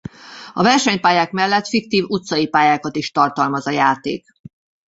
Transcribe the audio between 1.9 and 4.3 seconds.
utcai pályákat is tartalmaz a játék.